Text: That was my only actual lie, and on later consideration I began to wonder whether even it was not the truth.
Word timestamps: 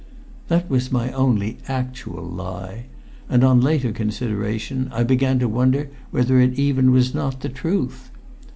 That 0.47 0.67
was 0.67 0.91
my 0.91 1.11
only 1.11 1.59
actual 1.67 2.23
lie, 2.23 2.85
and 3.29 3.43
on 3.43 3.61
later 3.61 3.91
consideration 3.91 4.89
I 4.91 5.03
began 5.03 5.37
to 5.37 5.47
wonder 5.47 5.91
whether 6.09 6.41
even 6.41 6.87
it 6.87 6.91
was 6.91 7.13
not 7.13 7.41
the 7.41 7.49
truth. 7.49 8.09